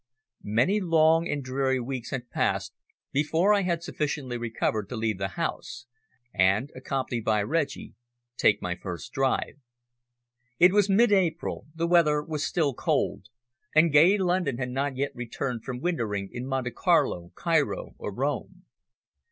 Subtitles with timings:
[0.41, 2.73] Many long and dreary weeks had passed
[3.11, 5.85] before I had sufficiently recovered to leave the house,
[6.33, 7.93] and, accompanied by Reggie,
[8.35, 9.59] take my first drive.
[10.57, 13.27] It was mid April, the weather was still cold,
[13.75, 18.63] and gay London had not yet returned from wintering in Monte Carlo, Cairo or Rome.